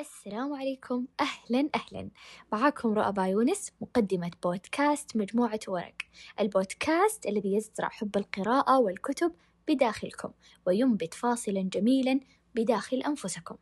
السلام 0.00 0.52
عليكم. 0.52 1.06
أهلا 1.20 1.68
أهلا. 1.74 2.10
معاكم 2.52 2.88
رؤى 2.88 3.30
يونس 3.30 3.72
مقدمة 3.80 4.30
بودكاست 4.42 5.16
مجموعة 5.16 5.60
ورق. 5.68 5.94
البودكاست 6.40 7.26
الذي 7.26 7.54
يزرع 7.54 7.88
حب 7.88 8.16
القراءة 8.16 8.78
والكتب 8.78 9.32
بداخلكم 9.68 10.30
وينبت 10.66 11.14
فاصلا 11.14 11.62
جميلا 11.62 12.20
بداخل 12.54 12.96
أنفسكم. 12.96 13.56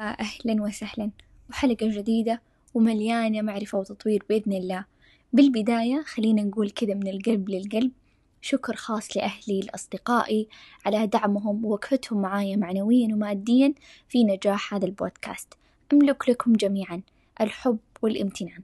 أهلا 0.00 0.62
وسهلا. 0.62 1.10
وحلقة 1.50 1.98
جديدة 1.98 2.42
ومليانة 2.74 3.42
معرفة 3.42 3.78
وتطوير 3.78 4.24
بإذن 4.28 4.52
الله. 4.52 4.84
بالبداية 5.32 6.02
خلينا 6.02 6.42
نقول 6.42 6.70
كذا 6.70 6.94
من 6.94 7.08
القلب 7.08 7.48
للقلب. 7.48 7.92
شكر 8.40 8.76
خاص 8.76 9.16
لأهلي 9.16 9.60
لأصدقائي 9.60 10.48
على 10.86 11.06
دعمهم 11.06 11.64
ووقفتهم 11.64 12.22
معايا 12.22 12.56
معنويا 12.56 13.14
وماديا 13.14 13.74
في 14.08 14.24
نجاح 14.24 14.74
هذا 14.74 14.86
البودكاست. 14.86 15.54
أملك 15.92 16.28
لكم 16.28 16.52
جميعا 16.52 17.02
الحب 17.40 17.78
والامتنان. 18.02 18.62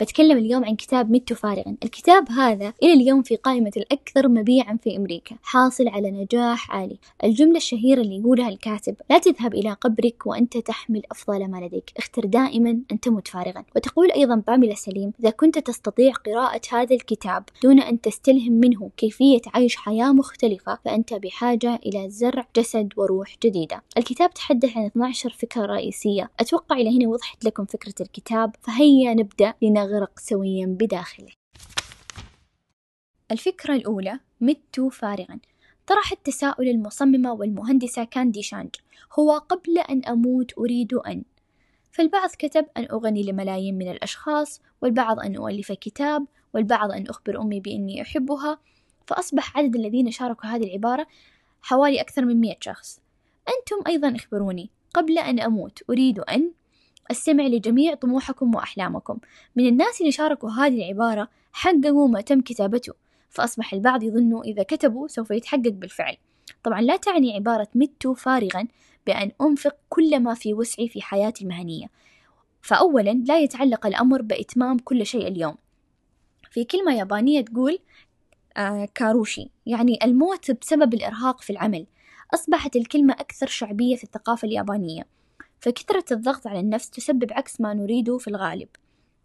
بتكلم 0.00 0.38
اليوم 0.38 0.64
عن 0.64 0.76
كتاب 0.76 1.10
مت 1.10 1.32
فارغا 1.32 1.76
الكتاب 1.84 2.30
هذا 2.30 2.72
إلى 2.82 2.92
اليوم 2.92 3.22
في 3.22 3.36
قائمة 3.36 3.72
الأكثر 3.76 4.28
مبيعا 4.28 4.78
في 4.82 4.96
أمريكا 4.96 5.36
حاصل 5.42 5.88
على 5.88 6.10
نجاح 6.10 6.70
عالي. 6.70 6.98
الجملة 7.24 7.56
الشهيرة 7.56 8.00
اللي 8.00 8.18
يقولها 8.18 8.48
الكاتب 8.48 8.96
لا 9.10 9.18
تذهب 9.18 9.54
إلى 9.54 9.72
قبرك 9.72 10.26
وأنت 10.26 10.58
تحمل 10.58 11.02
أفضل 11.10 11.50
ما 11.50 11.66
لديك. 11.66 11.92
اختر 11.96 12.24
دائما 12.24 12.70
أن 12.92 13.00
تمت 13.00 13.28
فارغا. 13.28 13.64
وتقول 13.76 14.12
أيضا 14.12 14.42
باميلا 14.46 14.74
سليم 14.74 15.12
إذا 15.20 15.30
كنت 15.30 15.58
تستطيع 15.58 16.12
قراءة 16.12 16.60
هذا 16.72 16.94
الكتاب 16.94 17.44
دون 17.62 17.80
أن 17.80 18.00
تستلهم 18.00 18.52
منه 18.52 18.90
كيفية 18.96 19.40
عيش 19.54 19.76
حياة 19.76 20.12
مختلفة 20.12 20.78
فأنت 20.84 21.14
بحاجة 21.14 21.80
إلى 21.86 22.10
زرع 22.10 22.46
جسد 22.56 22.92
وروح 22.96 23.36
جديدة. 23.44 23.82
الكتاب 23.98 24.34
تحدث 24.34 24.76
عن 24.76 24.84
12 24.84 25.30
فكرة 25.30 25.66
رئيسية. 25.66 26.30
أتوقع 26.40 26.76
إلى 26.76 26.98
هنا 26.98 27.08
وضحت 27.08 27.44
لكم 27.44 27.64
فكرة 27.64 27.94
الكتاب 28.00 28.56
فهيا 28.60 29.14
نبدأ 29.14 29.54
لنغ 29.62 29.85
يغرق 29.86 30.18
سويا 30.18 30.66
بداخله. 30.66 31.32
الفكرة 33.30 33.74
الأولى 33.74 34.20
مت 34.40 34.80
فارغا. 34.80 35.38
طرح 35.86 36.12
التساؤل 36.12 36.68
المصممة 36.68 37.32
والمهندسة 37.32 38.04
كاندي 38.04 38.42
شانج. 38.42 38.74
هو 39.18 39.38
قبل 39.38 39.78
أن 39.78 40.04
أموت 40.04 40.58
أريد 40.58 40.94
أن. 40.94 41.24
فالبعض 41.92 42.30
كتب 42.38 42.66
أن 42.76 42.86
أغني 42.90 43.22
لملايين 43.22 43.78
من 43.78 43.90
الأشخاص 43.90 44.60
والبعض 44.82 45.20
أن 45.20 45.36
أؤلف 45.36 45.72
كتاب 45.72 46.26
والبعض 46.54 46.90
أن 46.90 47.06
أخبر 47.06 47.42
أمي 47.42 47.60
بأني 47.60 48.02
أحبها. 48.02 48.58
فأصبح 49.06 49.58
عدد 49.58 49.76
الذين 49.76 50.10
شاركوا 50.10 50.48
هذه 50.48 50.64
العبارة 50.64 51.06
حوالي 51.62 52.00
أكثر 52.00 52.24
من 52.24 52.40
مئة 52.40 52.56
شخص. 52.60 53.00
أنتم 53.48 53.76
أيضا 53.86 54.16
اخبروني 54.16 54.70
قبل 54.94 55.18
أن 55.18 55.40
أموت 55.40 55.82
أريد 55.90 56.18
أن؟ 56.18 56.52
أستمع 57.10 57.44
لجميع 57.44 57.94
طموحكم 57.94 58.54
وأحلامكم. 58.54 59.18
من 59.56 59.66
الناس 59.66 60.00
اللي 60.00 60.12
شاركوا 60.12 60.50
هذه 60.50 60.76
العبارة 60.76 61.28
حققوا 61.52 62.08
ما 62.08 62.20
تم 62.20 62.40
كتابته 62.40 62.92
فأصبح 63.30 63.72
البعض 63.72 64.02
يظن 64.02 64.40
إذا 64.44 64.62
كتبوا 64.62 65.08
سوف 65.08 65.30
يتحقق 65.30 65.68
بالفعل. 65.68 66.16
طبعا 66.62 66.80
لا 66.80 66.96
تعني 66.96 67.34
عبارة 67.34 67.68
مت 67.74 68.06
فارغا 68.06 68.68
بأن 69.06 69.30
أنفق 69.40 69.76
كل 69.88 70.20
ما 70.20 70.34
في 70.34 70.54
وسعي 70.54 70.88
في 70.88 71.02
حياتي 71.02 71.44
المهنية. 71.44 71.86
فأولا 72.62 73.10
لا 73.10 73.38
يتعلق 73.38 73.86
الأمر 73.86 74.22
بإتمام 74.22 74.78
كل 74.78 75.06
شيء 75.06 75.28
اليوم. 75.28 75.54
في 76.50 76.64
كلمة 76.64 76.94
يابانية 76.94 77.40
تقول 77.40 77.78
آه 78.56 78.88
كاروشي 78.94 79.50
يعني 79.66 79.98
الموت 80.04 80.50
بسبب 80.50 80.94
الإرهاق 80.94 81.40
في 81.40 81.50
العمل. 81.50 81.86
أصبحت 82.34 82.76
الكلمة 82.76 83.12
أكثر 83.12 83.46
شعبية 83.46 83.96
في 83.96 84.04
الثقافة 84.04 84.48
اليابانية. 84.48 85.15
فكثرة 85.60 86.04
الضغط 86.12 86.46
على 86.46 86.60
النفس 86.60 86.90
تسبب 86.90 87.32
عكس 87.32 87.60
ما 87.60 87.74
نريده 87.74 88.18
في 88.18 88.28
الغالب. 88.28 88.68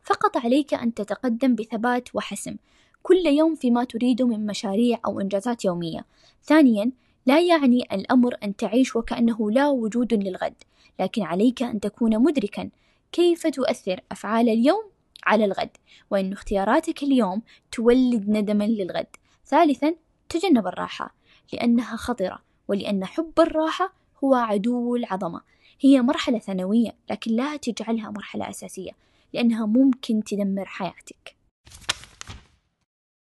فقط 0.04 0.38
عليك 0.38 0.74
أن 0.74 0.94
تتقدم 0.94 1.56
بثبات 1.56 2.16
وحسم 2.16 2.56
كل 3.03 3.25
يوم 3.25 3.56
فيما 3.56 3.84
تريده 3.84 4.28
من 4.28 4.46
مشاريع 4.46 5.00
أو 5.06 5.19
إنجازات 5.19 5.66
يومية. 5.66 6.06
ثانيا 6.44 6.92
لا 7.25 7.42
يعني 7.42 7.88
الأمر 7.92 8.36
أن 8.44 8.56
تعيش 8.56 8.96
وكأنه 8.96 9.52
لا 9.52 9.68
وجود 9.68 10.14
للغد 10.14 10.53
لكن 11.00 11.22
عليك 11.24 11.64
أن 11.64 11.80
تكون 11.80 12.19
مدركا 12.19 12.69
كيف 13.12 13.48
تؤثر 13.48 14.00
أفعال 14.12 14.50
اليوم 14.50 14.84
على 15.24 15.46
الغد 15.46 15.69
وأن 16.12 16.34
اختياراتك 16.34 17.03
اليوم 17.03 17.42
تولد 17.72 18.30
ندما 18.30 18.63
للغد. 18.63 19.08
ثالثا 19.46 19.96
تجنب 20.30 20.68
الراحة 20.68 21.16
لأنها 21.53 21.96
خطرة 21.96 22.40
ولأن 22.68 23.06
حب 23.06 23.40
الراحة 23.40 23.94
هو 24.24 24.36
عدو 24.36 24.96
العظمة. 24.96 25.42
هي 25.84 26.02
مرحلة 26.02 26.40
ثانوية 26.40 26.96
لكن 27.09 27.31
لا 27.31 27.58
تجعلها 27.58 28.12
مرحلة 28.12 28.50
أساسية 28.50 28.92
لأنها 29.34 29.66
ممكن 29.66 30.24
تدمر 30.24 30.66
حياتك. 30.66 31.36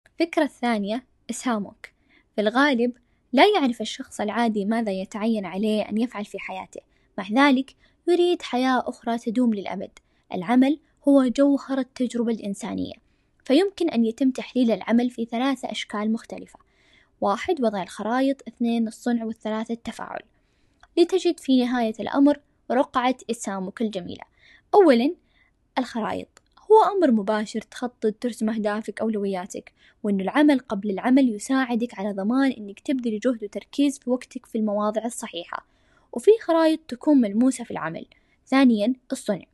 الفكرة 0.07 0.43
الثانية 0.43 1.05
إسهامك. 1.31 1.93
في 2.35 2.41
الغالب 2.41 2.93
لا 3.33 3.45
يعرف 3.47 3.81
الشخص 3.81 4.21
العادي 4.21 4.65
ماذا 4.65 4.93
يتعين 4.93 5.47
عليه 5.47 5.83
أن 5.83 5.99
يفعل 5.99 6.25
في 6.25 6.39
حياته. 6.39 6.81
مع 7.19 7.29
ذلك 7.31 7.77
يريد 8.09 8.43
حياة 8.43 8.83
أخرى 8.87 9.19
تدوم 9.19 9.55
للأبد. 9.55 9.99
العمل 10.35 10.79
هو 11.09 11.27
جوهر 11.27 11.79
التجربة 11.79 12.33
الإنسانية. 12.33 12.95
فيمكن 13.45 13.91
أن 13.91 14.05
يتم 14.05 14.31
تحليل 14.31 14.71
العمل 14.71 15.11
في 15.11 15.25
ثلاثة 15.25 15.71
أشكال 15.71 16.13
مختلفة. 16.13 16.59
واحد 17.21 17.61
وضع 17.61 17.83
الخرائط. 17.83 18.43
اثنين 18.49 18.89
الصنع. 18.89 19.25
والثلاثة 19.25 19.75
التفاعل. 19.75 20.23
لتجد 20.97 21.41
في 21.41 21.65
نهاية 21.65 21.95
الأمر 22.01 22.41
رقعة 22.71 23.17
إسهامك 23.31 23.83
الجميلة. 23.83 24.25
أولا 24.75 25.15
الخرائط. 25.79 26.43
هو 26.73 26.97
أمر 26.97 27.11
مباشر 27.11 27.61
تخطط 27.61 28.15
ترسم 28.21 28.51
أهدافك 28.51 29.01
أولوياتك 29.01 29.73
وأن 30.03 30.21
العمل 30.21 30.59
قبل 30.59 30.91
العمل 30.91 31.35
يساعدك 31.35 31.99
على 31.99 32.13
ضمان 32.13 32.51
أنك 32.53 32.81
تبذل 32.81 33.19
جهد 33.19 33.45
وتركيز 33.45 33.99
في 33.99 34.11
وقتك 34.11 34.47
في 34.47 34.59
المواضع 34.59 35.05
الصحيحة. 35.05 35.67
وفي 36.13 36.31
خرائط 36.43 36.81
تكون 36.89 37.21
ملموسة 37.21 37.65
في 37.65 37.71
العمل. 37.71 38.07
ثانيا 38.47 38.95
الصنع. 39.13 39.45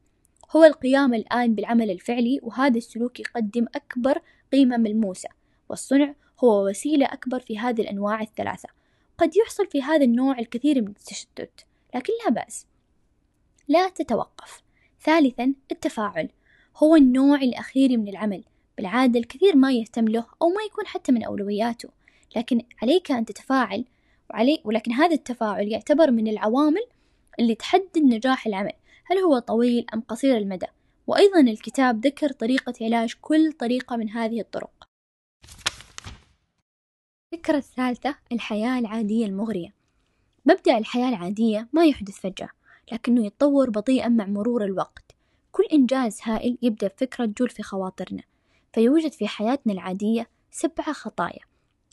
هو 0.57 0.65
القيام 0.65 1.15
الآن 1.15 1.55
بالعمل 1.55 1.91
الفعلي 1.91 2.41
وهذا 2.43 2.79
السلوك 2.79 3.21
يقدم 3.21 3.67
أكبر 3.75 4.19
قيمة 4.53 4.77
ملموسة. 4.77 5.29
والصنع 5.69 6.15
هو 6.45 6.69
وسيلة 6.69 7.07
أكبر 7.07 7.41
في 7.41 7.59
هذه 7.59 7.81
الأنواع 7.81 8.23
الثلاثة. 8.23 8.78
قد 9.19 9.37
يحصل 9.37 9.67
في 9.67 9.83
هذا 9.83 10.05
النوع 10.05 10.39
الكثير 10.39 10.83
من 10.83 10.89
التشتت 10.89 11.65
لكن 11.95 12.13
لا 12.25 12.31
بأس. 12.31 12.67
لا 13.69 13.89
تتوقف. 13.89 14.63
ثالثا 15.05 15.55
التفاعل. 15.73 16.29
هو 16.77 16.97
النوع 16.97 17.37
الأخير 17.37 17.99
من 17.99 18.09
العمل. 18.09 18.45
بالعادة 18.77 19.21
الكثير 19.21 19.57
ما 19.57 19.73
يهتم 19.73 20.09
له 20.09 20.27
أو 20.43 20.49
ما 20.49 20.63
يكون 20.67 20.87
حتى 20.87 21.13
من 21.13 21.25
أولوياته. 21.25 21.89
لكن 22.37 22.63
عليك 22.83 23.13
أن 23.13 23.25
تتفاعل 23.25 23.85
وعلي 24.31 24.61
ولكن 24.65 24.93
هذا 24.93 25.15
التفاعل 25.15 25.69
يعتبر 25.69 26.11
من 26.11 26.29
العوامل 26.29 26.87
اللي 27.41 27.55
تحدد 27.55 27.99
نجاح 27.99 28.47
العمل. 28.47 28.73
هل 29.05 29.19
هو 29.19 29.39
طويل 29.39 29.87
أم 29.95 30.01
قصير 30.01 30.37
المدى؟ 30.37 30.67
وأيضا 31.07 31.41
الكتاب 31.41 32.07
ذكر 32.07 32.33
طريقة 32.33 32.73
علاج 32.81 33.15
كل 33.21 33.53
طريقة 33.53 33.97
من 33.97 34.11
هذه 34.11 34.41
الطرق. 34.41 34.78
الفكرة 37.33 37.57
الثالثة 37.57 38.15
الحياة 38.33 38.79
العادية 38.79 39.27
المغرية. 39.27 39.75
مبدأ 40.47 40.79
الحياة 40.79 41.09
العادية 41.09 41.69
ما 41.73 41.85
يحدث 41.85 42.15
فجأة 42.21 42.49
لكنه 42.93 43.27
يتطور 43.27 43.71
بطيئا 43.71 44.09
مع 44.09 44.27
مرور 44.27 44.65
الوقت. 44.65 45.13
كل 45.53 45.65
إنجاز 45.73 46.21
هائل 46.23 46.59
يبدأ 46.63 46.87
بفكرة 46.87 47.27
تجول 47.27 47.49
في 47.49 47.63
خواطرنا 47.63 48.23
فيوجد 48.73 49.13
في 49.13 49.29
حياتنا 49.29 49.73
العادية 49.73 50.29
سبعة 50.51 50.93
خطايا. 50.93 51.41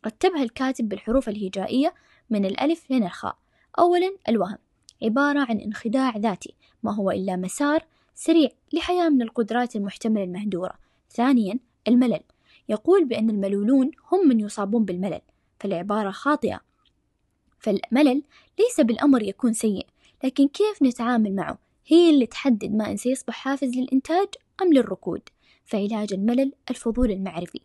رتبها 0.05 0.43
الكاتب 0.43 0.89
بالحروف 0.89 1.29
الهجائية 1.29 1.93
من 2.29 2.45
الألف 2.45 2.91
لين 2.91 3.03
الخاء. 3.03 3.37
أولا 3.79 4.17
الوهم. 4.29 4.57
عبارة 5.03 5.39
عن 5.49 5.59
انخداع 5.59 6.17
ذاتي 6.17 6.53
ما 6.83 6.95
هو 6.95 7.11
إلا 7.11 7.35
مسار 7.35 7.85
سريع 8.15 8.49
لحياة 8.73 9.09
من 9.09 9.21
القدرات 9.21 9.75
المحتملة 9.75 10.23
المهدورة. 10.23 10.73
ثانيا 11.11 11.59
الملل. 11.87 12.23
يقول 12.69 13.05
بأن 13.05 13.29
الملولون 13.29 13.91
هم 14.11 14.27
من 14.27 14.39
يصابون 14.39 14.85
بالملل. 14.85 15.21
فالعبارة 15.59 16.11
خاطئة. 16.11 16.59
فالملل 17.59 18.23
ليس 18.59 18.81
بالأمر 18.81 19.23
يكون 19.23 19.53
سيء 19.53 19.87
لكن 20.23 20.47
كيف 20.47 20.83
نتعامل 20.83 21.35
معه؟ 21.35 21.57
هي 21.87 22.09
اللي 22.09 22.25
تحدد 22.25 22.71
ما 22.75 22.91
إن 22.91 22.97
سيصبح 22.97 23.33
حافز 23.33 23.69
للإنتاج 23.69 24.27
أم 24.61 24.73
للركود. 24.73 25.21
فعلاج 25.65 26.13
الملل 26.13 26.53
الفضول 26.69 27.11
المعرفي. 27.11 27.59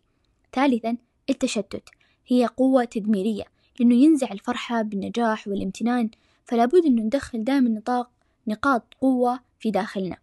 ثالثا 0.53 0.97
التشتت. 1.29 1.89
هي 2.27 2.45
قوة 2.45 2.83
تدميرية. 2.83 3.43
لأنه 3.79 3.95
ينزع 3.95 4.31
الفرحة 4.31 4.81
بالنجاح 4.81 5.47
والامتنان 5.47 6.09
فلا 6.45 6.65
بد 6.65 6.85
أنه 6.85 7.01
ندخل 7.01 7.43
دائما 7.43 7.69
نطاق 7.69 8.09
نقاط 8.47 8.83
قوة 9.01 9.39
في 9.59 9.71
داخلنا. 9.71 10.17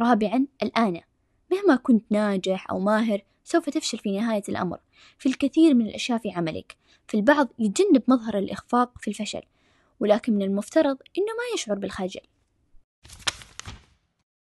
رابعا 0.00 0.46
الأنا 0.62 1.00
مهما 1.52 1.76
كنت 1.76 2.04
ناجح 2.10 2.70
أو 2.70 2.78
ماهر 2.78 3.22
سوف 3.50 3.70
تفشل 3.70 3.98
في 3.98 4.18
نهاية 4.18 4.42
الأمر. 4.48 4.78
في 5.18 5.28
الكثير 5.28 5.74
من 5.74 5.86
الأشياء 5.86 6.18
في 6.18 6.30
عملك 6.30 6.76
فالبعض 7.06 7.48
يتجنب 7.58 8.02
مظهر 8.08 8.38
الإخفاق 8.38 8.98
في 8.98 9.08
الفشل 9.08 9.42
ولكن 10.00 10.32
من 10.32 10.42
المفترض 10.42 10.96
أنه 11.18 11.26
ما 11.26 11.54
يشعر 11.54 11.78
بالخجل. 11.78 12.20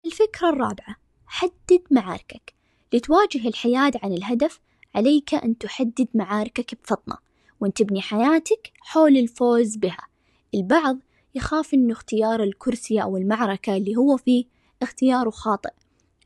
الفكرة 0.06 0.50
الرابعة 0.50 0.96
حدد 1.26 1.82
معاركك. 1.92 2.54
لتواجه 2.94 3.48
الحياة 3.48 3.92
عن 4.04 4.14
الهدف 4.14 4.60
عليك 4.96 5.34
أن 5.34 5.58
تحدد 5.58 6.08
معاركك 6.14 6.76
بفطنة 6.84 7.18
وأن 7.60 7.74
تبني 7.74 8.02
حياتك 8.02 8.72
حول 8.80 9.18
الفوز 9.18 9.76
بها. 9.76 10.08
البعض 10.56 10.98
يخاف 11.36 11.74
أنه 11.74 11.94
اختيار 11.94 12.44
الكرسي 12.44 13.02
أو 13.02 13.18
المعركة 13.18 13.78
اللي 13.78 13.96
هو 13.96 14.18
فيه 14.18 14.46
اختياره 14.82 15.30
خاطئ. 15.30 15.74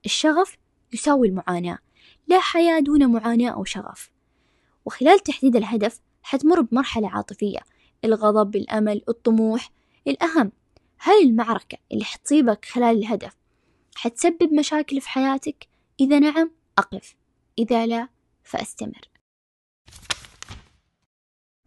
الشغف 0.06 0.58
يساوي 0.94 1.28
المعاناة. 1.28 1.78
لا 2.28 2.40
حياة 2.40 2.80
دون 2.80 3.08
معاناة 3.12 3.50
أو 3.50 3.64
شغف. 3.64 4.12
وخلال 4.86 5.20
تحديد 5.20 5.56
الهدف 5.56 6.00
حتمر 6.24 6.62
بمرحلة 6.62 7.10
عاطفية 7.10 7.60
الغضب 8.06 8.56
الأمل 8.56 9.02
الطموح 9.10 9.72
الأهم 10.08 10.52
هل 10.98 11.24
المعركة 11.24 11.78
اللي 11.92 12.04
حتصيبك 12.04 12.66
خلال 12.66 12.98
الهدف 12.98 13.38
حتسبب 13.96 14.54
مشاكل 14.54 15.02
في 15.02 15.10
حياتك؟ 15.10 15.68
إذا 16.00 16.20
نعم 16.20 16.52
أقف. 16.78 17.16
إذا 17.60 17.86
لا 17.86 18.08
فأستمر. 18.44 19.10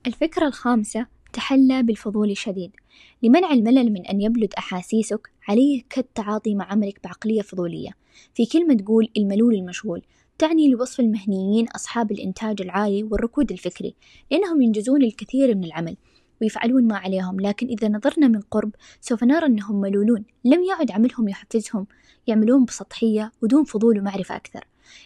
الفكرة 0.07 0.47
الخامسة 0.47 1.07
تحلى 1.33 1.83
بالفضول 1.83 2.31
الشديد. 2.31 2.77
لمنع 3.23 3.51
الملل 3.51 3.93
من 3.93 4.07
أن 4.07 4.21
يبلد 4.21 4.55
أحاسيسك 4.59 5.31
عليك 5.49 5.99
التعاطي 5.99 6.55
مع 6.55 6.65
عملك 6.65 7.01
بعقلية 7.05 7.43
فضولية. 7.43 7.91
في 8.35 8.47
كلمة 8.47 8.75
تقول 8.75 9.09
الملول 9.17 9.55
المشغول. 9.55 10.03
تعني 10.39 10.69
لوصف 10.71 11.01
المهنيين 11.01 11.69
أصحاب 11.69 12.13
الإنتاج 12.13 12.63
العالي 12.63 13.03
والركود 13.03 13.53
الفكري 13.53 13.95
لأنهم 14.31 14.63
ينجزون 14.63 15.03
الكثير 15.03 15.55
من 15.55 15.65
العمل 15.65 15.97
ويفعلون 16.43 16.87
ما 16.87 16.97
عليهم 16.97 17.41
لكن 17.41 17.67
إذا 17.67 17.89
نظرنا 17.89 18.29
من 18.29 18.41
قرب 18.41 18.71
سوف 19.01 19.25
نرى 19.25 19.47
أنهم 19.47 19.81
ملولون 19.81 20.25
لم 20.45 20.65
يعد 20.65 20.91
عملهم 20.91 21.29
يحفزهم 21.29 21.87
يعملون 22.27 22.65
بسطحية 22.65 23.33
ودون 23.43 23.65
فضول 23.65 23.99
ومعرفة 23.99 24.37
أكثر. 24.37 24.65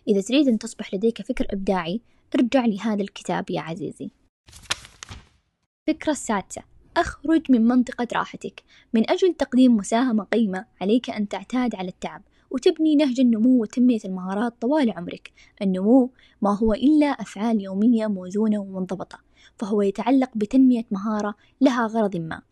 إذا 0.08 0.20
تريد 0.20 0.48
أن 0.48 0.58
تصبح 0.58 0.94
لديك 0.94 1.22
فكر 1.22 1.46
إبداعي 1.50 2.00
ارجع 2.34 2.66
لهذا 2.66 3.02
الكتاب 3.02 3.50
يا 3.50 3.60
عزيزي. 3.60 4.10
الفكرة 5.88 6.12
السادسة 6.12 6.62
أخرج 6.96 7.52
من 7.52 7.64
منطقة 7.64 8.08
راحتك. 8.12 8.62
من 8.94 9.10
أجل 9.10 9.34
تقديم 9.34 9.76
مساهمة 9.76 10.24
قيمة 10.24 10.64
عليك 10.80 11.10
أن 11.10 11.28
تعتاد 11.28 11.74
على 11.74 11.88
التعب. 11.88 12.22
وتبني 12.50 12.96
نهج 12.96 13.20
النمو 13.20 13.62
وتنمية 13.62 13.98
المهارات 14.04 14.54
طوال 14.60 14.90
عمرك. 14.90 15.32
النمو 15.62 16.10
ما 16.42 16.56
هو 16.56 16.72
إلا 16.72 17.06
أفعال 17.06 17.62
يومية 17.62 18.06
موزونة 18.06 18.58
ومنضبطة 18.58 19.18
فهو 19.56 19.82
يتعلق 19.82 20.30
بتنمية 20.34 20.84
مهارة 20.90 21.34
لها 21.60 21.86
غرض 21.86 22.16
ما. 22.16 22.42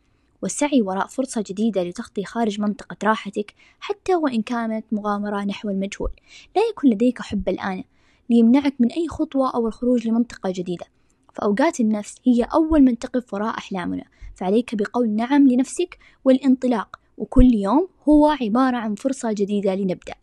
والسعي 0.42 0.82
وراء 0.82 1.06
فرصة 1.06 1.44
جديدة 1.46 1.82
لتخطي 1.82 2.24
خارج 2.24 2.60
منطقة 2.60 2.96
راحتك 3.04 3.54
حتى 3.80 4.14
وإن 4.14 4.42
كانت 4.42 4.84
مغامرة 4.92 5.44
نحو 5.44 5.70
المجهول. 5.70 6.10
لا 6.56 6.62
يكون 6.70 6.90
لديك 6.90 7.22
حب 7.22 7.48
الآن 7.48 7.84
ليمنعك 8.30 8.74
من 8.78 8.92
أي 8.92 9.08
خطوة 9.08 9.54
أو 9.54 9.66
الخروج 9.66 10.08
لمنطقة 10.08 10.52
جديدة. 10.54 10.86
فأوقات 11.34 11.80
النفس 11.80 12.14
هي 12.26 12.42
أول 12.42 12.82
من 12.82 12.98
تقف 12.98 13.34
وراء 13.34 13.58
أحلامنا 13.58 14.04
فعليك 14.34 14.74
بقول 14.74 15.10
نعم 15.10 15.48
لنفسك 15.48 15.98
والانطلاق. 16.24 17.05
وكل 17.16 17.54
يوم 17.54 17.88
هو 18.08 18.26
عبارة 18.26 18.76
عن 18.76 18.94
فرصة 18.94 19.32
جديدة 19.32 19.74
لنبدأ. 19.74 20.14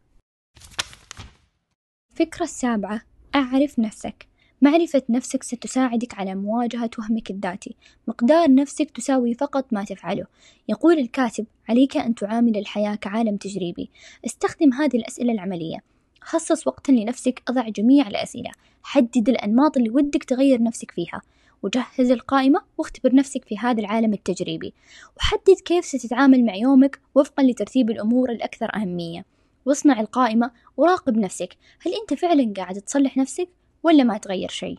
الفكرة 2.12 2.44
السابعة 2.44 3.02
أعرف 3.36 3.80
نفسك. 3.80 4.28
معرفة 4.62 5.04
نفسك 5.10 5.44
ستساعدك 5.44 6.14
على 6.14 6.36
مواجهة 6.36 6.90
وهمك 7.00 7.32
الذاتي. 7.32 7.76
مقدار 8.08 8.54
نفسك 8.54 8.92
تساوي 8.92 9.34
فقط 9.34 9.74
ما 9.74 9.84
تفعله. 9.84 10.26
يقول 10.70 11.00
الكاتب 11.00 11.46
عليك 11.70 11.98
أن 11.98 12.16
تعامل 12.16 12.58
الحياة 12.58 12.96
كعالم 12.96 13.38
تجريبي. 13.38 13.90
استخدم 14.26 14.74
هذه 14.74 14.98
الأسئلة 14.98 15.34
العملية. 15.34 15.78
خصص 16.22 16.68
وقتا 16.68 16.92
لنفسك 16.92 17.44
أضع 17.48 17.70
جميع 17.70 18.08
الأسئلة. 18.08 18.52
حدد 18.84 19.30
الأنماط 19.30 19.78
اللي 19.78 19.90
ودك 19.90 20.24
تغير 20.24 20.64
نفسك 20.64 20.92
فيها. 20.92 21.22
وجهز 21.64 22.12
القائمة 22.12 22.62
واختبر 22.78 23.16
نفسك 23.16 23.46
في 23.46 23.58
هذا 23.58 23.80
العالم 23.80 24.14
التجريبي. 24.14 24.74
وحدد 25.18 25.60
كيف 25.66 25.86
ستتعامل 25.86 26.46
مع 26.46 26.56
يومك 26.56 27.00
وفقا 27.16 27.44
لترتيب 27.44 27.90
الأمور 27.90 28.32
الأكثر 28.32 28.76
أهمية. 28.76 29.26
واصنع 29.66 30.00
القائمة 30.00 30.52
وراقب 30.78 31.18
نفسك. 31.18 31.58
هل 31.82 31.92
أنت 32.02 32.20
فعلا 32.20 32.54
قاعد 32.58 32.82
تصلح 32.82 33.18
نفسك 33.18 33.50
ولا 33.84 34.04
ما 34.04 34.18
تغير 34.18 34.50
شيء؟ 34.50 34.78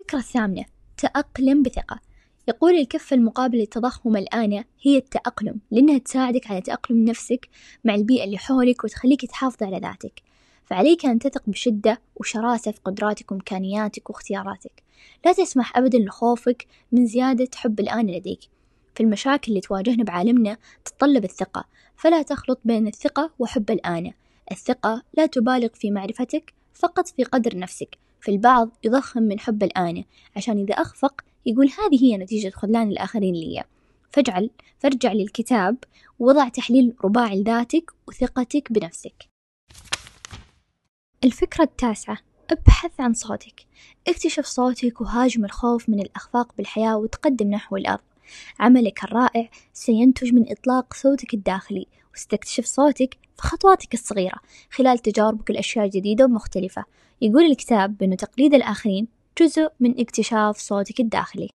الفكرة 0.00 0.18
الثامنة 0.18 0.64
تأقلم 0.96 1.62
بثقة. 1.62 2.00
يقول 2.48 2.74
الكفة 2.74 3.16
المقابل 3.16 3.58
للتضخم 3.58 4.16
الآن 4.16 4.64
هي 4.82 4.96
التأقلم 4.96 5.60
لأنها 5.70 5.98
تساعدك 5.98 6.50
على 6.50 6.60
تأقلم 6.60 7.04
نفسك 7.04 7.48
مع 7.84 7.94
البيئة 7.94 8.24
اللي 8.24 8.38
حولك 8.38 8.84
وتخليك 8.84 9.26
تحافظ 9.26 9.62
على 9.62 9.78
ذاتك. 9.78 10.22
فعليك 10.64 11.06
أن 11.06 11.18
تثق 11.18 11.42
بشدة 11.46 12.00
وشراسة 12.16 12.70
في 12.70 12.80
قدراتك 12.84 13.32
وإمكانياتك 13.32 14.10
واختياراتك. 14.10 14.82
لا 15.24 15.32
تسمح 15.32 15.76
أبدا 15.76 15.98
لخوفك 15.98 16.66
من 16.92 17.06
زيادة 17.06 17.48
حب 17.54 17.80
الآن 17.80 18.06
لديك. 18.06 18.40
في 18.94 19.02
المشاكل 19.02 19.48
اللي 19.48 19.60
تواجهنا 19.60 20.04
بعالمنا 20.04 20.56
تتطلب 20.84 21.24
الثقة 21.24 21.64
فلا 21.96 22.22
تخلط 22.22 22.60
بين 22.64 22.86
الثقة 22.86 23.30
وحب 23.38 23.70
الآن. 23.70 24.12
الثقة 24.52 25.02
لا 25.16 25.26
تبالغ 25.26 25.68
في 25.74 25.90
معرفتك 25.90 26.54
فقط 26.74 27.08
في 27.08 27.24
قدر 27.24 27.58
نفسك. 27.58 27.98
فالبعض 28.20 28.70
يضخم 28.84 29.22
من 29.22 29.40
حب 29.40 29.62
الآن 29.62 30.04
عشان 30.36 30.58
إذا 30.58 30.74
أخفق 30.74 31.20
يقول 31.46 31.66
هذه 31.66 32.04
هي 32.04 32.16
نتيجة 32.16 32.50
خذلان 32.50 32.88
الآخرين 32.88 33.34
لي. 33.34 33.64
فاجعل 34.10 34.50
فارجع 34.78 35.12
للكتاب 35.12 35.76
وضع 36.18 36.48
تحليل 36.48 36.94
رباعي 37.04 37.40
لذاتك 37.40 37.90
وثقتك 38.08 38.72
بنفسك. 38.72 39.30
الفكرة 41.24 41.64
التاسعة. 41.64 42.18
ابحث 42.50 43.00
عن 43.00 43.14
صوتك. 43.14 43.66
اكتشف 44.08 44.46
صوتك 44.46 45.00
وهاجم 45.00 45.44
الخوف 45.44 45.88
من 45.88 46.00
الأخفاق 46.00 46.52
بالحياة 46.56 46.96
وتقدم 46.96 47.50
نحو 47.50 47.76
الأرض. 47.76 48.00
عملك 48.60 49.04
الرائع 49.04 49.50
سينتج 49.72 50.34
من 50.34 50.52
إطلاق 50.52 50.94
صوتك 50.94 51.34
الداخلي 51.34 51.86
وستكتشف 52.14 52.64
صوتك 52.64 53.14
في 53.36 53.42
خطواتك 53.42 53.94
الصغيرة 53.94 54.38
خلال 54.70 54.98
تجاربك 54.98 55.50
الأشياء 55.50 55.84
الجديدة 55.84 56.24
ومختلفة 56.24 56.84
يقول 57.20 57.44
الكتاب 57.44 57.98
بأن 57.98 58.16
تقليد 58.16 58.54
الآخرين 58.54 59.08
جزء 59.40 59.68
من 59.80 60.00
اكتشاف 60.00 60.58
صوتك 60.58 61.00
الداخلي. 61.00 61.48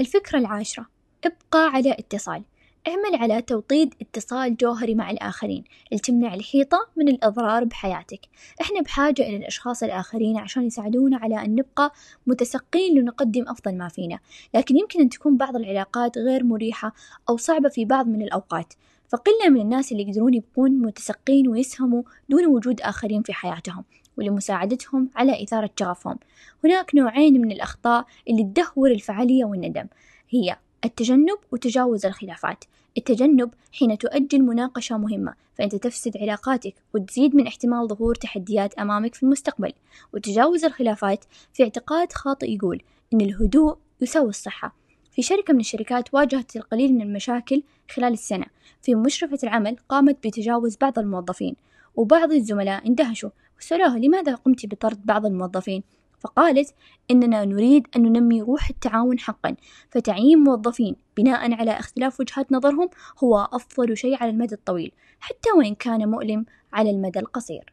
الفكرة 0.00 0.38
العاشرة 0.38 0.86
ابقى 1.24 1.70
على 1.72 1.92
اتصال. 1.92 2.42
اعمل 2.88 3.22
على 3.22 3.42
توطيد 3.42 3.94
اتصال 4.00 4.56
جوهري 4.56 4.94
مع 4.94 5.10
الآخرين 5.10 5.64
لتمنع 5.92 6.34
الحيطة 6.34 6.88
من 6.96 7.08
الإضرار 7.08 7.64
بحياتك. 7.64 8.20
إحنا 8.60 8.80
بحاجة 8.80 9.22
إلى 9.22 9.36
الأشخاص 9.36 9.82
الآخرين 9.82 10.36
عشان 10.36 10.62
يساعدونا 10.62 11.16
على 11.16 11.44
أن 11.44 11.54
نبقى 11.54 11.92
متسقين 12.26 12.98
لنقدم 12.98 13.44
أفضل 13.48 13.78
ما 13.78 13.88
فينا. 13.88 14.18
لكن 14.54 14.76
يمكن 14.76 15.00
أن 15.00 15.08
تكون 15.08 15.36
بعض 15.36 15.56
العلاقات 15.56 16.18
غير 16.18 16.44
مريحة 16.44 16.92
أو 17.28 17.36
صعبة 17.36 17.68
في 17.68 17.84
بعض 17.84 18.08
من 18.08 18.22
الأوقات. 18.22 18.72
فقلة 19.08 19.48
من 19.50 19.60
الناس 19.60 19.92
اللي 19.92 20.02
يقدرون 20.02 20.34
يبقون 20.34 20.70
متسقين 20.70 21.48
ويسهموا 21.48 22.02
دون 22.28 22.46
وجود 22.46 22.80
آخرين 22.80 23.22
في 23.22 23.32
حياتهم 23.32 23.84
ولمساعدتهم 24.18 25.10
على 25.16 25.42
إثارة 25.42 25.70
شغفهم. 25.80 26.18
هناك 26.64 26.94
نوعين 26.94 27.40
من 27.40 27.52
الأخطاء 27.52 28.06
اللي 28.28 28.42
تدهور 28.42 28.90
الفعالية 28.90 29.44
والندم 29.44 29.86
هي 30.30 30.56
التجنب 30.84 31.38
وتجاوز 31.52 32.06
الخلافات. 32.06 32.64
التجنب 32.98 33.50
حين 33.72 33.98
تؤجل 33.98 34.42
مناقشة 34.42 34.98
مهمة 34.98 35.34
فأنت 35.54 35.74
تفسد 35.74 36.16
علاقاتك 36.16 36.74
وتزيد 36.94 37.36
من 37.36 37.46
احتمال 37.46 37.88
ظهور 37.88 38.14
تحديات 38.14 38.74
أمامك 38.74 39.14
في 39.14 39.22
المستقبل. 39.22 39.72
وتجاوز 40.14 40.64
الخلافات 40.64 41.24
في 41.52 41.62
اعتقاد 41.62 42.12
خاطئ 42.12 42.50
يقول 42.50 42.82
إن 43.14 43.20
الهدوء 43.20 43.76
يساوي 44.00 44.28
الصحة. 44.28 44.76
في 45.12 45.22
شركة 45.22 45.52
من 45.52 45.60
الشركات 45.60 46.14
واجهت 46.14 46.56
القليل 46.56 46.94
من 46.94 47.02
المشاكل 47.02 47.62
خلال 47.90 48.12
السنة. 48.12 48.46
في 48.82 48.94
مشرفة 48.94 49.38
العمل 49.42 49.76
قامت 49.88 50.26
بتجاوز 50.26 50.76
بعض 50.80 50.98
الموظفين 50.98 51.56
وبعض 51.96 52.32
الزملاء 52.32 52.86
اندهشوا 52.86 53.30
وسألوها 53.58 53.98
لماذا 53.98 54.34
قمت 54.34 54.66
بطرد 54.66 55.06
بعض 55.06 55.26
الموظفين؟ 55.26 55.82
فقالت 56.18 56.74
إننا 57.10 57.44
نريد 57.44 57.86
أن 57.96 58.02
ننمي 58.02 58.42
روح 58.42 58.68
التعاون 58.70 59.18
حقا 59.18 59.56
فتعيين 59.90 60.38
موظفين 60.38 60.96
بناء 61.16 61.52
على 61.54 61.70
اختلاف 61.70 62.20
وجهات 62.20 62.52
نظرهم 62.52 62.90
هو 63.24 63.48
أفضل 63.52 63.96
شيء 63.96 64.22
على 64.22 64.30
المدى 64.30 64.54
الطويل 64.54 64.92
حتى 65.20 65.50
وإن 65.56 65.74
كان 65.74 66.08
مؤلم 66.08 66.46
على 66.72 66.90
المدى 66.90 67.18
القصير. 67.18 67.72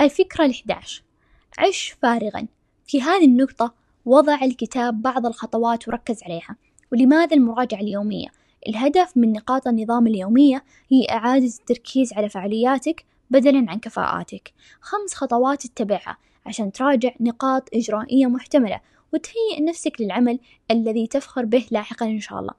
الفكرة 0.00 0.44
الإحداش 0.44 1.02
عش 1.58 1.96
فارغا. 2.02 2.46
في 2.86 3.02
هذه 3.02 3.24
النقطة 3.24 3.74
وضع 4.04 4.44
الكتاب 4.44 5.02
بعض 5.02 5.26
الخطوات 5.26 5.88
وركز 5.88 6.22
عليها. 6.22 6.56
ولماذا 6.92 7.36
المراجعة 7.36 7.80
اليومية؟ 7.80 8.28
الهدف 8.68 9.16
من 9.16 9.32
نقاط 9.32 9.68
النظام 9.68 10.06
اليومية 10.06 10.64
هي 10.90 11.06
إعادة 11.10 11.46
التركيز 11.46 12.12
على 12.12 12.28
فعالياتك 12.28 13.04
بدلا 13.30 13.70
عن 13.70 13.78
كفاءاتك. 13.78 14.52
خمس 14.80 15.14
خطوات 15.14 15.66
تتبعها 15.66 16.16
عشان 16.46 16.72
تراجع 16.72 17.10
نقاط 17.20 17.68
إجرائية 17.74 18.26
محتملة. 18.26 18.80
وتهيئ 19.12 19.62
نفسك 19.62 20.00
للعمل 20.00 20.38
الذي 20.70 21.06
تفخر 21.06 21.44
به 21.44 21.66
لاحقا 21.70 22.06
إن 22.06 22.20
شاء 22.20 22.40
الله. 22.40 22.54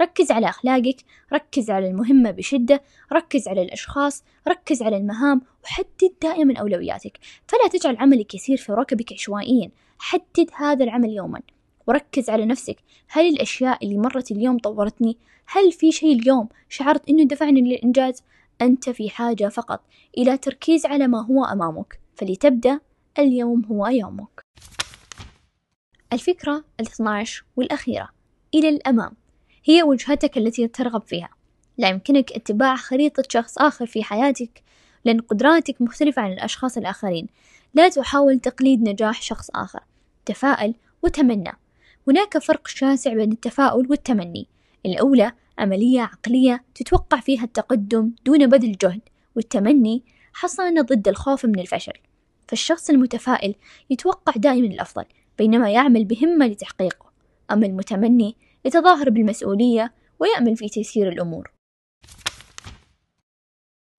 ركز 0.00 0.30
على 0.32 0.48
أخلاقك 0.48 0.96
ركز 1.32 1.70
على 1.70 1.88
المهمة 1.88 2.30
بشدة 2.30 2.82
ركز 3.12 3.48
على 3.48 3.62
الأشخاص 3.62 4.24
ركز 4.48 4.82
على 4.82 4.96
المهام 4.96 5.42
وحدد 5.64 6.12
دائما 6.22 6.60
أولوياتك. 6.60 7.18
فلا 7.48 7.68
تجعل 7.72 7.96
عملك 7.96 8.34
يسير 8.34 8.56
في 8.56 8.72
ركبك 8.72 9.12
عشوائيا. 9.12 9.70
حدد 9.98 10.50
هذا 10.56 10.84
العمل 10.84 11.10
يوما. 11.10 11.40
وركز 11.86 12.30
على 12.30 12.46
نفسك. 12.46 12.76
هل 13.08 13.28
الأشياء 13.28 13.84
اللي 13.84 13.98
مرت 13.98 14.30
اليوم 14.30 14.58
طورتني؟ 14.58 15.16
هل 15.46 15.72
في 15.72 15.92
شيء 15.92 16.20
اليوم 16.20 16.48
شعرت 16.68 17.08
أنه 17.08 17.24
دفعني 17.24 17.60
للإنجاز؟ 17.60 18.22
أنت 18.62 18.90
في 18.90 19.10
حاجة 19.10 19.48
فقط. 19.48 19.80
إلى 20.18 20.38
تركيز 20.38 20.86
على 20.86 21.06
ما 21.06 21.26
هو 21.26 21.44
أمامك. 21.44 22.00
فلتبدأ 22.14 22.80
اليوم 23.18 23.64
هو 23.64 23.86
يومك. 23.86 24.40
الفكرة 26.12 26.64
الاثناش 26.80 27.44
والأخيرة 27.56 28.08
إلى 28.54 28.68
الأمام 28.68 29.12
هي 29.64 29.82
وجهتك 29.82 30.38
التي 30.38 30.68
ترغب 30.68 31.02
فيها. 31.02 31.28
لا 31.78 31.88
يمكنك 31.88 32.32
اتباع 32.32 32.76
خريطة 32.76 33.22
شخص 33.28 33.58
آخر 33.58 33.86
في 33.86 34.04
حياتك 34.04 34.62
لأن 35.04 35.20
قدراتك 35.20 35.82
مختلفة 35.82 36.22
عن 36.22 36.32
الأشخاص 36.32 36.76
الآخرين. 36.76 37.26
لا 37.74 37.88
تحاول 37.88 38.38
تقليد 38.38 38.88
نجاح 38.88 39.22
شخص 39.22 39.50
آخر. 39.54 39.80
تفاءل 40.26 40.74
وتمنى. 41.02 41.52
هناك 42.08 42.38
فرق 42.38 42.68
شاسع 42.68 43.14
بين 43.14 43.32
التفاؤل 43.32 43.86
والتمني. 43.90 44.46
الأولى 44.86 45.32
عملية 45.58 46.00
عقلية 46.00 46.64
تتوقع 46.74 47.20
فيها 47.20 47.44
التقدم 47.44 48.10
دون 48.26 48.46
بذل 48.46 48.72
جهد 48.72 49.00
والتمني 49.36 50.02
حصانة 50.32 50.82
ضد 50.82 51.08
الخوف 51.08 51.44
من 51.44 51.58
الفشل. 51.58 51.92
فالشخص 52.48 52.90
المتفائل 52.90 53.54
يتوقع 53.90 54.32
دائما 54.36 54.66
الأفضل. 54.66 55.04
بينما 55.38 55.70
يعمل 55.70 56.04
بهمة 56.04 56.46
لتحقيقه 56.46 57.06
أما 57.50 57.66
المتمني 57.66 58.36
يتظاهر 58.64 59.10
بالمسؤولية 59.10 59.92
ويأمل 60.20 60.56
في 60.56 60.68
تيسير 60.68 61.08
الأمور. 61.08 61.50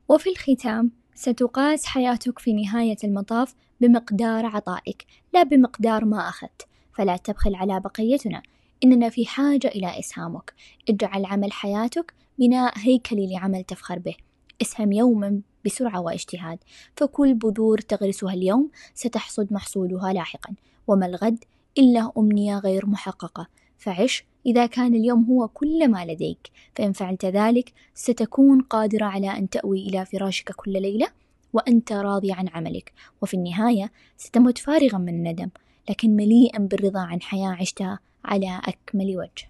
وفي 0.09 0.29
الختام 0.29 0.91
ستقاس 1.15 1.85
حياتك 1.85 2.39
في 2.39 2.53
نهاية 2.53 2.97
المطاف 3.03 3.55
بمقدار 3.81 4.45
عطائك 4.45 5.05
لا 5.33 5.43
بمقدار 5.43 6.05
ما 6.05 6.29
أخذت. 6.29 6.67
فلا 6.93 7.17
تبخل 7.17 7.55
على 7.55 7.79
بقيتنا 7.79 8.41
إننا 8.83 9.09
في 9.09 9.25
حاجة 9.25 9.67
إلى 9.67 9.99
إسهامك. 9.99 10.53
اجعل 10.89 11.25
عمل 11.25 11.51
حياتك 11.51 12.13
بناء 12.39 12.73
هيكلي 12.77 13.33
لعمل 13.33 13.63
تفخر 13.63 13.99
به. 13.99 14.15
اسهم 14.61 14.91
يوما 14.91 15.41
بسرعة 15.65 16.01
واجتهاد 16.01 16.59
فكل 16.95 17.33
بذور 17.33 17.77
تغرسها 17.77 18.33
اليوم 18.33 18.69
ستحصد 18.93 19.53
محصولها 19.53 20.13
لاحقا 20.13 20.53
وما 20.87 21.05
الغد 21.05 21.43
إلا 21.77 22.11
أمنية 22.17 22.57
غير 22.57 22.85
محققة. 22.85 23.47
فعش 23.77 24.25
إذا 24.45 24.65
كان 24.65 24.95
اليوم 24.95 25.25
هو 25.25 25.47
كل 25.47 25.87
ما 25.87 26.05
لديك 26.05 26.51
فإن 26.75 26.91
فعلت 26.91 27.25
ذلك 27.25 27.73
ستكون 27.93 28.61
قادرة 28.61 29.05
على 29.05 29.37
أن 29.37 29.49
تأوي 29.49 29.87
إلى 29.87 30.05
فراشك 30.05 30.51
كل 30.51 30.71
ليلة 30.71 31.07
وأنت 31.53 31.91
راضي 31.91 32.31
عن 32.31 32.47
عملك. 32.47 32.93
وفي 33.21 33.33
النهاية 33.33 33.91
ستمت 34.17 34.57
فارغا 34.57 34.97
من 34.97 35.09
الندم 35.09 35.49
لكن 35.89 36.15
مليئا 36.15 36.59
بالرضا 36.59 36.99
عن 36.99 37.21
حياة 37.21 37.49
عشتها 37.49 37.99
على 38.25 38.61
أكمل 38.65 39.17
وجه. 39.17 39.49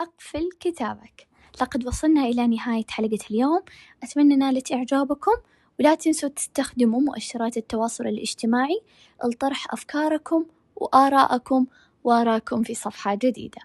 أقفل 0.00 0.50
كتابك. 0.60 1.26
لقد 1.60 1.86
وصلنا 1.86 2.24
إلى 2.24 2.46
نهاية 2.46 2.84
حلقة 2.90 3.18
اليوم. 3.30 3.60
أتمنى 4.02 4.36
نالت 4.36 4.72
إعجابكم 4.72 5.32
ولا 5.80 5.94
تنسوا 5.94 6.28
تستخدموا 6.28 7.00
مؤشرات 7.00 7.56
التواصل 7.56 8.06
الاجتماعي 8.06 8.80
لطرح 9.24 9.72
أفكاركم 9.72 10.44
وآراءكم 10.76 11.66
وأراكم 12.04 12.62
في 12.62 12.74
صفحة 12.74 13.14
جديدة. 13.14 13.62